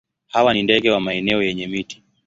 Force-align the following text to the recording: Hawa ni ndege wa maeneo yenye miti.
Hawa 0.27 0.53
ni 0.53 0.63
ndege 0.63 0.89
wa 0.91 0.99
maeneo 0.99 1.43
yenye 1.43 1.67
miti. 1.67 2.01